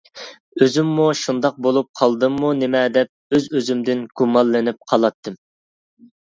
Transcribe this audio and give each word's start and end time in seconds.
ئۆزۈممۇ 0.63 1.03
شۇنداق 1.19 1.59
بولۇپ 1.67 1.89
قالدىممۇ 2.01 2.49
نېمە 2.61 2.81
دەپ 2.97 3.37
ئۆز-ئۆزۈمدىن 3.37 4.03
گۇمانلىنىپ 4.23 4.81
قالاتتىم. 4.95 5.39